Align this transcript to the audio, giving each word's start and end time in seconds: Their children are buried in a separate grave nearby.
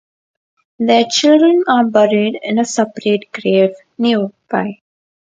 Their 0.79 1.05
children 1.11 1.63
are 1.67 1.85
buried 1.85 2.39
in 2.41 2.57
a 2.57 2.65
separate 2.65 3.31
grave 3.31 3.75
nearby. 3.99 4.79